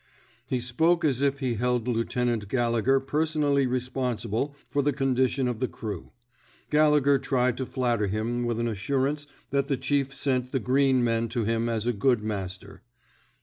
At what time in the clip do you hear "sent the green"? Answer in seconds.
10.11-11.03